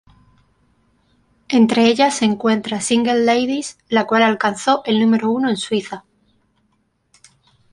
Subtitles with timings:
[1.47, 6.05] Entre ellas se encuentra "Single Ladies" la cual alcanzó el número uno en Suiza.